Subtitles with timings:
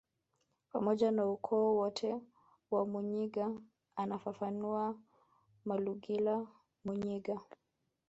[0.71, 2.15] pamoja na ukoo wote
[2.71, 3.49] wa muyinga
[3.95, 4.99] anafafanua
[5.65, 6.47] Malugila
[6.85, 7.41] Muyinga